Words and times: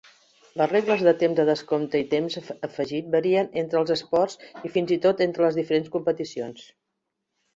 Les 0.59 0.69
regles 0.69 1.01
de 1.07 1.11
temps 1.23 1.35
de 1.39 1.43
descompte 1.49 1.99
i 2.03 2.05
temps 2.13 2.37
afegit 2.69 3.11
varien 3.17 3.51
entre 3.63 3.79
els 3.81 3.93
esports 3.97 4.41
i, 4.49 4.73
fins 4.77 4.95
i 4.97 4.99
tot, 5.03 5.21
entre 5.29 5.47
les 5.47 5.59
diferents 5.61 5.91
competicions. 5.97 6.65